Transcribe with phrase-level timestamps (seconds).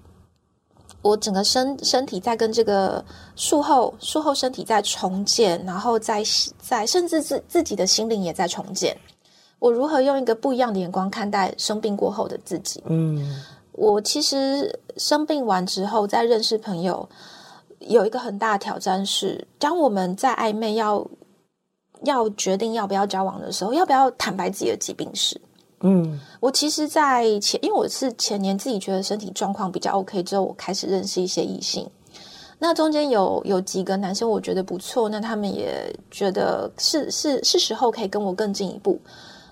[1.03, 3.05] 我整个身身体在跟这个
[3.35, 6.21] 术后术后身体在重建，然后在
[6.59, 8.97] 在甚至自自己的心灵也在重建。
[9.59, 12.83] 我如何用一个不一样的眼光看待生病过后的自己？
[12.85, 17.07] 嗯，我其实生病完之后，在认识朋友，
[17.79, 21.05] 有一个很大的挑战是，当我们在暧昧要
[22.03, 25.39] 要决定要不要交往的时候，要不要坦白自己的疾病史？
[25.81, 31.87] 嗯，我其实，在前，因为我是前年自己觉得身体状况比较 OK 之后，我开始认识一些异性。
[32.59, 38.99] 那中间有有几个男生，我觉得不错，那他们也觉得是是是时候可以跟我更进一步。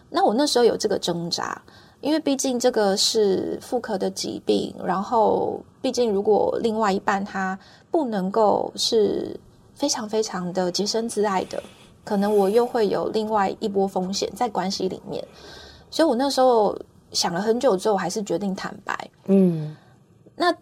[0.09, 1.61] 那我那时候有这个挣扎，
[2.01, 7.57] 因为毕竟这个是妇科的疾病，然后毕竟如果另外一半他
[7.91, 9.39] 不能够是
[9.73, 11.61] 非常非常的洁身自爱的，
[12.03, 15.25] 可能我又会有另外一波风险在关系里面。
[15.89, 16.77] 所以我那时候
[17.11, 19.09] 想了很久之后，还是决定坦白。
[19.25, 19.75] 嗯，
[20.35, 20.53] 那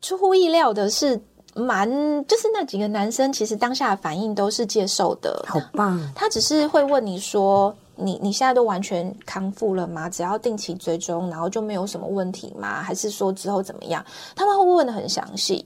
[0.00, 1.20] 出乎意料的是，
[1.54, 1.88] 蛮
[2.26, 6.00] 就是那几个男生，其实当下的反应都是接受的，好棒。
[6.14, 10.10] 他只是会问你说：“你你现在都完全康复了吗？
[10.10, 12.82] 只要定期追踪，然后就没有什么问题吗？
[12.82, 14.04] 还是说之后怎么样？”
[14.36, 15.64] 他们会问的很详细。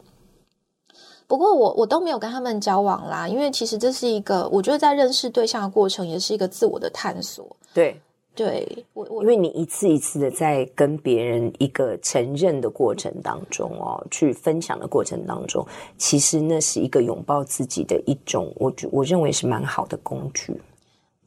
[1.26, 7.56] 不过我我都没有跟他们交往啦，因为其实这是一个，我觉得在认识对象的过程，也是一个自我的探索。
[7.72, 8.00] 对。
[8.36, 15.66] 对我，我因为你一次一次的在跟别人一个承认的过程当中哦，去分享的过程当中，
[15.96, 20.60] 其实那是一个拥抱自己的一种，我我认为是蛮好的工具，对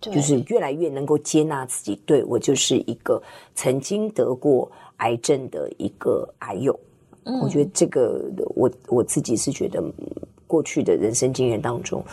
[0.02, 1.96] 就是越来越能够接纳自己。
[2.06, 3.22] 对，我就是一个
[3.56, 6.80] 曾经得过癌症的一个癌友，
[7.24, 8.24] 嗯，我觉得这个
[8.56, 9.84] 我我自己是觉得
[10.48, 12.04] 过去的人生经验当中，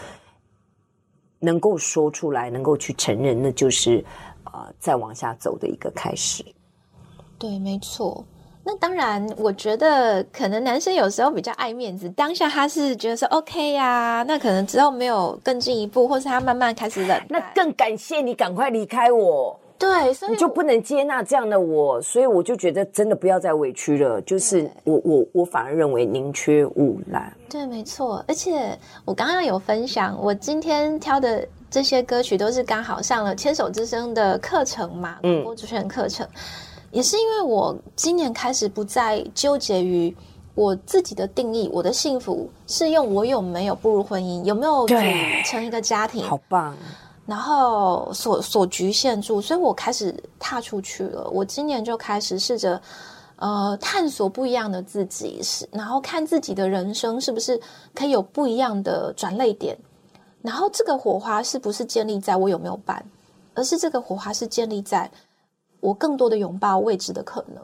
[1.38, 4.04] 能够说出来，能够去承认，那就是。
[4.52, 6.42] 呃，再往下走的一个开始，
[7.36, 8.25] 对，没错。
[8.69, 19.56] 那当然，我觉得可能男生有时候比较爱面子，当下他是觉得说 OK 呀、啊，那可能之后没有更进一步，或是他慢慢开始冷，那更感谢你赶快离开我。
[19.78, 24.21] 对，所以你就不能接纳这样的我，所以我就觉得真的不要再委屈了。
[24.22, 27.32] 就是我我我反而认为宁缺毋滥。
[27.49, 28.25] 对，没错。
[28.26, 31.47] 而且我刚刚有分享，我今天挑的。
[31.69, 36.31] 这些歌曲都是刚好上了牵手之声的课程嘛，广播主持人课程，嗯、
[36.91, 40.14] 也是因为我今年开始不再纠结于
[40.54, 44.94] 我自己的定义，我的幸福是用我有没有步入婚姻，有没有组
[45.44, 46.75] 成一个家庭，好棒，
[47.26, 51.28] 然后所所局限住，所以我开始踏出去了。
[51.30, 52.80] 我今年就开始试着
[53.36, 57.60] 呃探索不一样的自己，是然后看自己的人生是不是
[57.94, 59.76] 可以有不一样的转捩点。
[60.41, 63.04] 然后这个火花是不是建立在我有没有伴，
[63.52, 65.10] 而是这个火花是建立在
[65.81, 67.62] 我更多的拥抱未知的可能。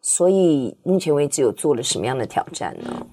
[0.00, 3.06] 所以目前为止有做了什么样的挑战呢？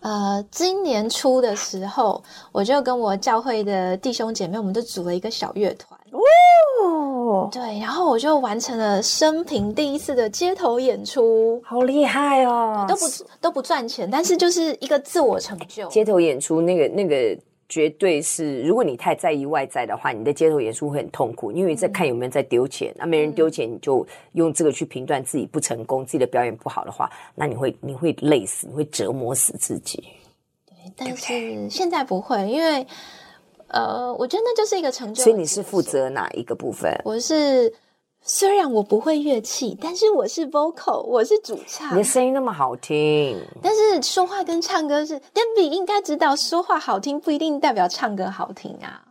[0.00, 2.22] 呃，今年初的时候，
[2.52, 5.98] 我就跟我教会的弟兄姐妹，我们就组了一个小乐团。
[6.12, 12.84] 哦，对，然后我就完成了生平第一次的街头演出，好厉害哦！
[12.86, 13.02] 都不
[13.40, 15.88] 都不赚钱，但是就是一个自我成就。
[15.88, 17.36] 街头演出那个那个。
[17.68, 30.02] 绝对是，如果你太在意外在的话，你的街头演出会很痛苦，因为在看有没有人在丢钱，那、嗯啊、没人丢钱，你就用这个去评断自己不成功，自己的表演不好的话，那你会你会累死，你会折磨死自己。
[30.66, 32.86] 对，但是现在不会，因为
[33.68, 35.22] 呃，我觉得那就是一个成就。
[35.22, 36.92] 所以你是负责哪一个部分？
[37.04, 37.72] 我是。
[38.26, 41.92] 虽然我不会乐器，但是我是 vocal，我是主唱。
[41.92, 49.02] 你的声音那么好听，但是说话跟唱歌是，Debbie 应该知道，说话好听不一定代表唱歌好听啊，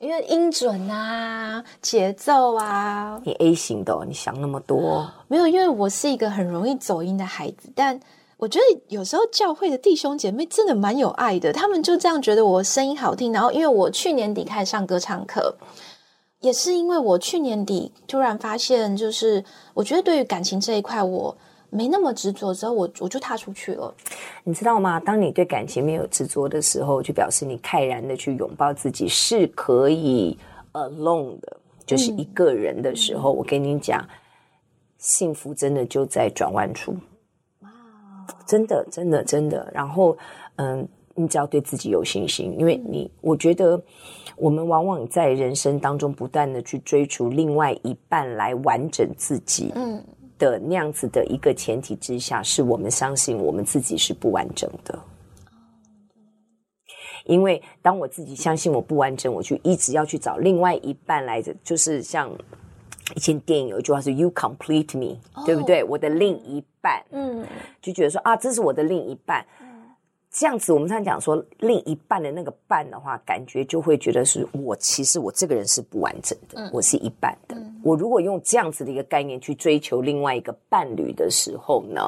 [0.00, 3.18] 因为音准啊、节奏啊。
[3.24, 5.10] 你 A 型的哦，你想那么多？
[5.28, 7.98] 没有，因为我是一个很容易走音的孩子，但
[8.36, 15.56] 我觉得有时候教会的弟兄姐妹真的蛮有爱的，他们就这样觉得我声音好听，然后因为我去年底开始上歌唱课。
[16.42, 19.42] 也是因为我去年底突然发现，就是
[19.72, 21.34] 我觉得对于感情这一块，我
[21.70, 23.94] 没那么执着之后，我我就踏出去了。
[24.44, 25.00] 你知道吗？
[25.00, 30.36] 当你对感情没有执着的时候，就表示你泰然的去拥抱自己是可以
[30.72, 31.56] alone 的，
[31.86, 33.32] 就是一个人的时候。
[33.32, 34.06] 嗯、我跟你讲，
[34.98, 36.94] 幸福真的就在转弯处。
[37.60, 37.70] 哇，
[38.44, 39.70] 真的，真的，真的。
[39.72, 40.14] 然后，
[40.56, 43.82] 嗯，你只要对自己有信心，因为你，我觉得
[44.36, 49.72] 我们往往在人生当中不断的去追逐另外一半来完整自己。
[49.74, 50.02] 嗯。
[50.38, 54.98] 的那样子的一个前提之下，是我们相信我们自己是不完整的。
[57.26, 62.28] 因为当我自己相信我不完整，我就一直要去找另外一半来着，就是像
[63.14, 65.16] 以前电影有一句话是 “You complete me”，
[65.46, 65.84] 对不对？
[65.84, 67.46] 我的另一半，嗯，
[67.80, 69.46] 就觉得说啊，这是我的另一半。
[70.32, 77.54] 这样子，我们常讲说，另一半的那个半的话，感觉就会觉得是我其实我这个人是不完整的，嗯、我是一半的。
[77.54, 82.00] 嗯、我如果用这样子的一个概念去追求另外一个伴侣的时候呢，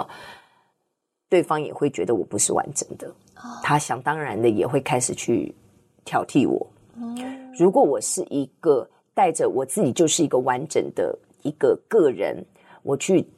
[1.29, 3.07] 对方也会觉得我不是完整的，
[3.37, 5.55] 哦、他想当然的也会开始去
[6.03, 6.67] 挑剔我。
[6.97, 12.43] 嗯、如果我是一个带着我自己就是一个完整的一个个人，
[12.83, 13.29] 我去。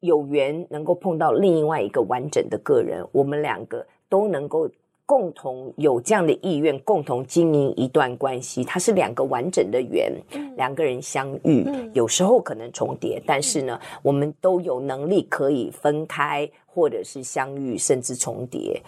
[0.00, 4.68] 有缘能够碰到另外一个完整的个人，我们两个都能够
[5.04, 8.62] 共同有这样的意愿，共同经营一段关系。
[8.62, 18.82] 它是两个完整的缘，嗯、两个人相遇，嗯、有时候可能重叠，但是呢，嗯、我们都有能力可以分开，或者是相遇，甚至重叠。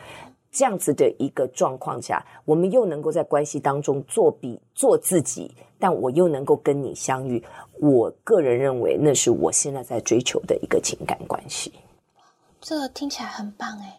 [0.51, 7.43] 这样子的一个状况下，我们又能够在关系当中做比做自己，但我又能够跟你相遇。
[7.79, 11.73] 我个人认为，那是我现在在追求的一个情感关系。
[12.61, 13.97] 这个听起来很棒哎。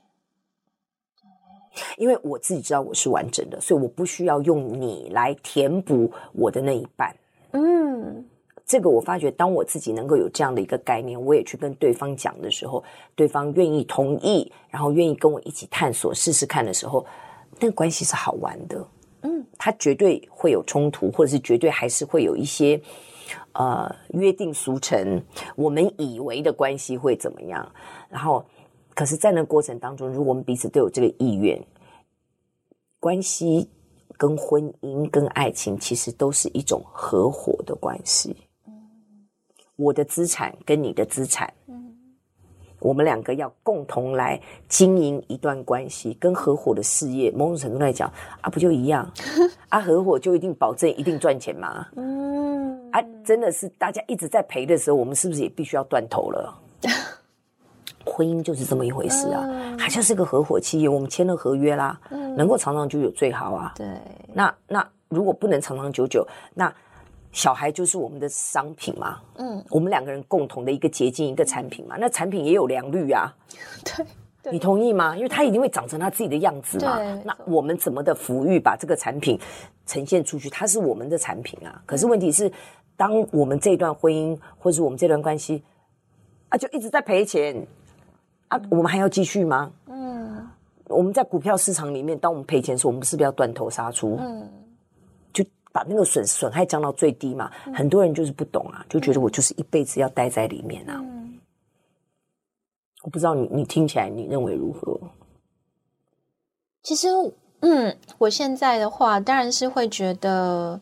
[1.98, 7.15] 因为我自己知道我是完整的，所以我不需要用你来填补我的那一半。
[7.51, 8.25] 嗯，
[8.72, 12.82] 这个我发觉，当我自己能够有这样的一个概念，我也去跟对方讲的时候，
[13.16, 17.06] 对方愿意同意，然后愿意跟我一起探索试试看的时候，
[17.60, 18.88] 那个关系是好玩的。
[19.24, 22.82] 嗯，他绝对会有冲突，或者是绝对还是会有一些。
[23.54, 25.22] 呃，约定俗成，
[25.58, 27.70] 我们以为的关系会怎么样？
[28.10, 28.46] 然后，
[28.96, 31.62] 可是，在那个过程当中，如果我们彼此都有这个意愿，
[33.02, 33.70] 关系
[34.18, 38.36] 跟婚姻跟爱情其实都是一种合伙的关系。
[39.81, 41.51] 我的资产跟你的资产。
[42.80, 48.12] 我们两个要共同来经营一段关系，跟合伙的事业，某种程度来讲
[48.42, 49.07] 啊，不就一样？
[49.69, 51.88] 啊，合伙就一定保证一定赚钱吗？
[51.95, 56.60] 嗯，啊，真的是大家一直在赔的时候，我们是不是也必须要断头了？
[58.04, 62.00] 婚姻就是这么一回事啊，它就是个合伙企业，我们签了合约啦，
[62.36, 63.74] 能够长长久久最好啊。
[63.75, 63.86] 对，
[64.34, 66.74] 那那如果不能长长久久，那。
[67.31, 73.33] 小孩就是我们的商品嘛，嗯，我们两个人共同的一个结晶，一个产品嘛，那产品也有良率啊，
[73.86, 74.06] 对，
[74.44, 75.16] 对，你同意吗？
[75.16, 79.39] 因为他一定会长成他自己的样子嘛，那我们怎么的抚育把这个产品
[79.86, 80.50] 呈现出去？
[80.50, 81.81] 它是我们的产品啊。
[81.86, 82.51] 可是问题是，
[82.98, 85.63] 当我们这段婚姻或者是我们这段关系
[86.50, 87.66] 啊，就一直在赔钱
[88.50, 89.72] 啊，我们还要继续吗？
[89.88, 90.45] 嗯，
[90.89, 94.18] 我们在股票市场里面，当我们赔钱的时候，我们是不是要断头杀出？
[94.19, 94.50] 嗯。
[95.72, 97.52] 把那个损损害降到最低嘛？
[97.66, 100.98] 嗯、很多人就是不懂啊，就觉得我就是一辈子要待在里面啊。
[101.00, 101.40] 嗯、
[103.04, 105.00] 我不知道你你听起来你认为如何？
[106.84, 107.08] 其实，
[107.62, 110.82] 嗯，我现在的话当然是会觉得，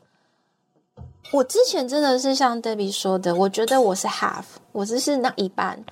[1.34, 5.84] 我之前真的是像 Debbie 说的，我觉得我是 half，我只是那一半，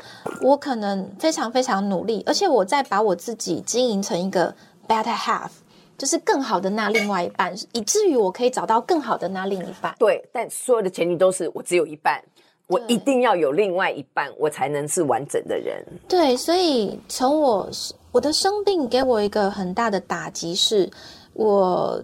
[0.41, 4.55] 我可能非常非常努力，而且我在把我自己经营成一个
[4.87, 5.49] better half。
[5.97, 9.95] 就是更好的那另外一半，以至于我可以找到更好的那另一半。
[9.97, 12.23] 对，但所有的前提都是我只有一半，
[12.67, 15.83] 我一定要有另外一半，我才能是完整的人。
[16.07, 17.69] 对，所以从我
[18.11, 20.89] 我的生病给我一个很大的打击是，
[21.33, 22.03] 我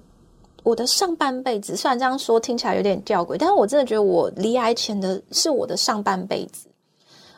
[0.64, 6.68] 我的上半辈子，虽然这样说听起来有点吊诡，但是我真的觉得我离癌前的是我的上半辈子。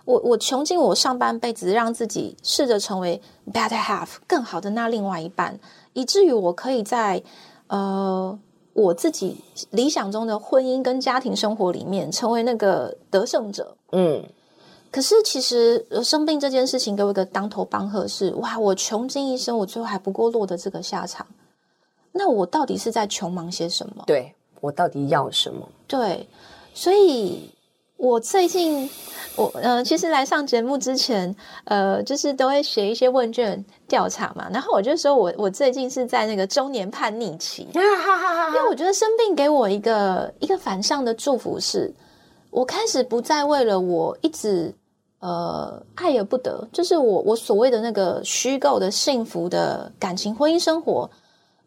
[0.06, 3.20] 我我穷尽我上半辈子，让自己试着成为
[3.52, 5.60] better half 更好的那另外一半。
[5.96, 7.24] 以至于我可以在，
[7.66, 8.38] 呃，
[8.74, 9.38] 我自己
[9.72, 13.76] 理想中的婚姻跟家庭生活里面成为那个得胜者。
[13.94, 14.24] 嗯，
[14.92, 21.26] 可是其实生病这件事情给我一个当头棒喝是，哇，我穷尽一生，我最后还不过落得这个下场。
[22.12, 24.04] 那我到底是在穷忙些什么？
[24.06, 25.68] 对，我到底要什么？
[25.88, 26.30] 对，
[26.76, 27.50] 所以。
[27.98, 28.90] 我最近，
[29.38, 31.34] 我呃，其实来上节目之前，
[31.64, 34.50] 呃，就是都会写一些问卷调查嘛。
[34.52, 41.92] 然后我就说我我最近是在那个中年叛逆期， 因为我觉得生病给我一个一个反向的祝福是，
[42.52, 44.74] 我开始不再为了我一直
[45.20, 51.10] 呃爱而不得，就是我我所谓的那个虚构的幸福的感情婚姻生活，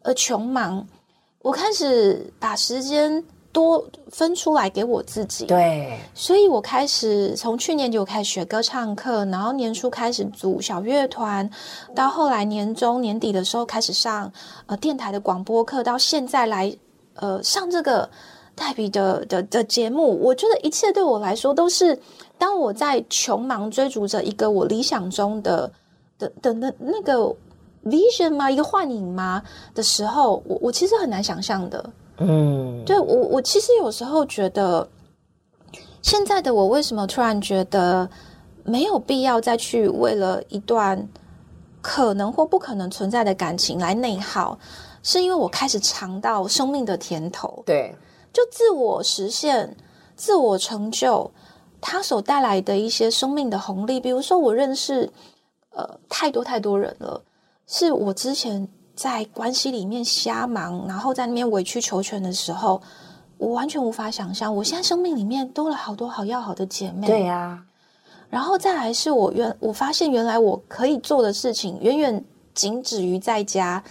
[0.03, 0.87] 而穷忙，
[1.41, 3.23] 我开始把时间。
[3.51, 11.49] 多分出来给我自己，对，所以我开始从去年就开始学歌唱课，然后年初开始组小乐团，
[11.95, 14.31] 到后来年中年底的时候开始上
[14.67, 16.71] 呃电台的广播课，到现在来
[17.15, 18.07] 呃上这个
[18.55, 21.99] 黛比的的的节目，我觉得一切对我来说都是
[22.37, 25.71] 当我在穷忙追逐着一个我理想中的
[26.19, 27.35] 的的那那个
[27.83, 28.51] vision 吗？
[28.51, 29.41] 一个幻影吗？
[29.73, 31.83] 的时候，我我其实很难想象的。
[32.21, 34.89] 嗯，对，我我其实有时候觉得，
[36.01, 38.09] 现在的我为什么突然觉得
[38.63, 41.07] 没有必要再去为了一段
[41.81, 44.59] 可能或不可能存在的感情来内耗，
[45.01, 47.63] 是因为我开始尝到生命的甜头。
[47.65, 47.95] 对，
[48.33, 49.77] 就自我实现、
[50.17, 51.31] 自我成就，
[51.79, 55.09] 它所带来的一些生命的红利，比如说我认识
[55.71, 57.23] 呃太多太多人了，
[57.65, 58.67] 是我之前。
[58.99, 62.81] 在关系里面瞎忙，然后在那边委曲求全的时候，
[63.37, 67.07] 我完全无法想象，我现在生命里面多了好多好要好的姐妹。
[67.07, 67.63] 对呀、啊，
[68.29, 73.81] 然后再来是我原我发现原来我可以做的事情远远仅止于在家，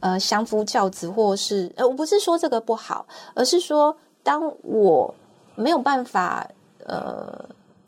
[0.00, 5.14] 呃，相夫教子，或是呃，我不是说这个不好，而是说当我
[5.54, 6.46] 没有办法，
[6.84, 7.42] 呃，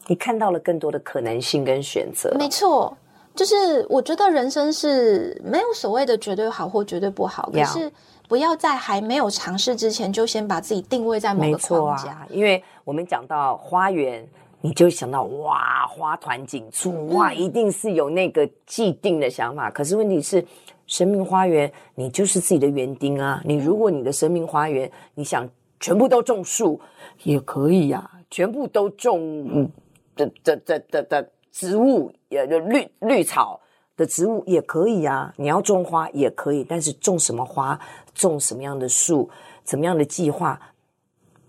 [0.07, 2.35] 你看到了更多的可能性跟选择。
[2.39, 2.97] 没错。
[3.40, 7.90] 就是我觉得人生是没有所谓的绝对好或绝对不好，可是
[8.28, 12.11] 不要在还没有尝试之前就先把自己定位在某个框架。
[12.11, 14.28] 啊、因为我们讲到花园，
[14.61, 19.70] 你就想到哇，花团锦簇，哇，一定是有那个既定的想法。
[19.70, 20.44] 嗯、可是问题是，
[20.87, 23.40] 生命花园，你就是自己的园丁啊。
[23.47, 25.49] 你如果你的生命花园，你想
[25.80, 26.78] 全部都种树
[27.23, 29.70] 也可以呀、啊，全部都种
[30.14, 31.30] 的的的的的。
[31.52, 33.61] 植物也就绿绿草
[33.97, 37.78] 的植物也可以啊，你要种花也可以，但是种什么花，
[38.14, 39.28] 种什么样的树，
[39.64, 40.59] 怎么样的计划，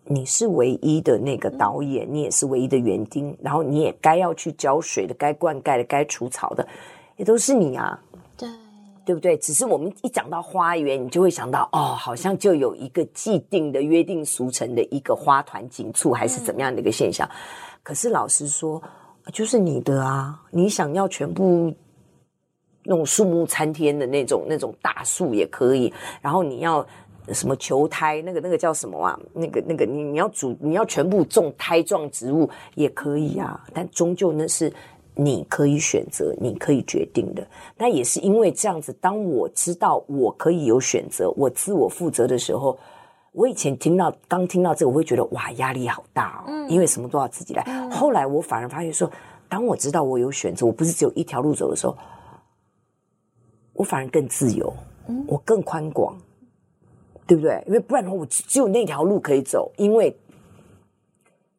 [0.05, 6.67] 你是唯一的那个导演，你也是唯一的园丁，然后你也该要去浇水的，该灌溉的，该除草的，
[7.15, 7.97] 也都是你啊，
[8.35, 8.49] 对，
[9.05, 9.37] 对不对？
[9.37, 17.25] 只是我们一讲到花园，你就会想到哦，好像就有一个既定的约定俗成的一个花团锦簇，还是怎么样的一个现象。
[17.27, 17.35] 嗯、
[17.83, 18.81] 可是老实说。
[19.31, 20.41] 就是你的啊！
[20.49, 21.73] 你想要全部
[22.83, 26.85] 那种树木参天的那种那种大树也可以，然后你要
[27.31, 29.19] 什么球胎，那个那个叫什么啊？
[29.33, 34.73] 那个那个你你要主你要全部种胎状植物也可以啊，但终究那是
[35.13, 37.45] 你可以选择、你可以决定的。
[37.77, 42.77] 那也是因为这样子，当我知道我可以有选择，我自我负责的时候。
[43.33, 47.63] 我以前听到刚听到这个，我会觉得哇，压力好大哦，嗯、因为什么都要自己来。
[47.65, 49.09] 嗯、后来我反而发现说，
[49.47, 51.97] 当我知道我有选择，我不是只有一条路走的时候，
[53.73, 54.73] 我反而更自由，
[55.07, 56.17] 嗯、我更宽广，
[57.25, 57.63] 对不对？
[57.67, 59.71] 因为不然的话，我只有那条路可以走。
[59.77, 60.13] 因为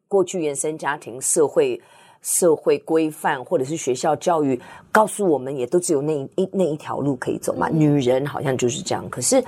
[0.07, 1.81] 过去原生家庭、社会、
[2.21, 4.61] 社会规范，或者是学校教育
[4.91, 7.67] 告诉我们，也都只有那一那一条路可以走嘛。
[7.69, 9.43] 嗯、女人好像就是这样，可是。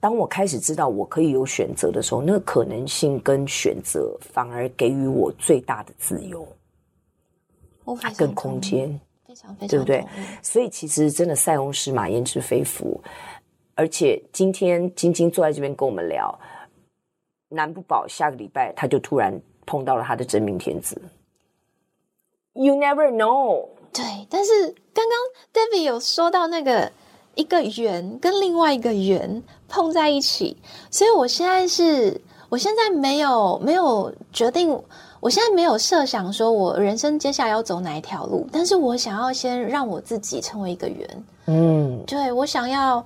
[0.00, 6.46] 当我开始知道我可以有选择的时候，那个可能性跟选择反而给予我最大的自由，
[8.00, 8.88] 它更空间，
[9.26, 10.06] 非常非常对不对？
[10.40, 13.02] 所以其实真的塞翁失马焉知非福，
[13.74, 16.38] 而且今天晶晶坐在这边跟我们聊，
[17.48, 19.36] 难不保下个礼拜他就突然
[19.66, 21.02] 碰到了他的真命天子。
[22.52, 23.70] You never know。
[23.92, 24.52] 对，但是
[24.94, 25.18] 刚刚
[25.52, 26.92] David 有说到那个。
[27.38, 30.56] 一个圆跟另外一个圆碰在一起，
[30.90, 34.68] 所以我现在是，我现在没有没有决定，
[35.20, 42.96] 我现在没有设想说我人生接下来要走哪一条路，但是我想要先让我自己成为一个圆，嗯，对，我想要，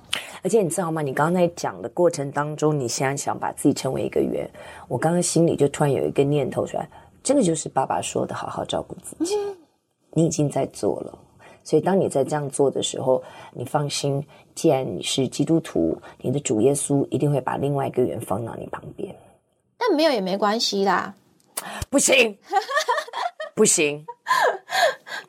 [0.41, 1.03] 而且你知道吗？
[1.03, 4.49] 你刚刚在讲的过程当中，你现在想把自己成为一个圆，
[4.87, 6.89] 我刚刚心里就突然有一个念头出来，
[7.21, 9.55] 这个就是爸爸说的好好照顾自己，嗯，
[10.13, 11.19] 你已经在做了。
[11.63, 19.15] 所以，当你在这样做的时候，你放心，既然你是基督徒，你的主耶稣一定会把另外一个人放到你旁边。
[19.77, 21.13] 但没有也没关系啦，
[21.89, 22.37] 不行，
[23.55, 24.05] 不行，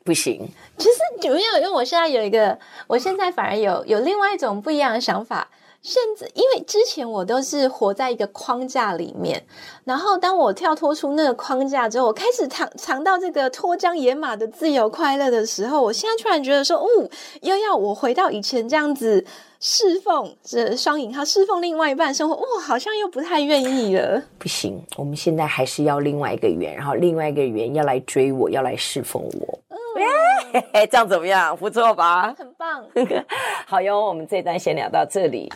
[0.03, 0.47] 不行。
[0.77, 5.49] 其实主要因为我现在有一个，我现在反而有有另外一种不一样的想法。
[5.87, 9.45] 现在，因为之前我都是活在一个框架里面，
[9.83, 16.87] 然后当我跳脱出那个框架之后，我开始尝尝到这个脱缰野马的自由快乐的时候，我现在突然觉得说，哦，
[17.41, 19.23] 又要我回到以前这样子
[19.59, 24.19] 侍奉，这双引号侍奉另外一半生活，哇、哦，好像又不太愿意了。
[24.39, 29.59] 不行，我们现在还是要另外一个圆，然后另外一个圆要来追我，要来侍奉我。
[30.89, 31.55] 这样怎么样？
[31.55, 32.33] 不错吧？
[32.35, 32.83] 很棒。
[33.67, 35.51] 好哟，我们这段先聊到这里。